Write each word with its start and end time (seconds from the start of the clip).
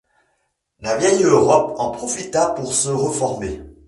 La 0.79 0.97
vieille 0.97 1.21
Europe 1.21 1.75
en 1.77 1.91
profita 1.91 2.47
pour 2.55 2.73
se 2.73 2.89
reformer. 2.89 3.61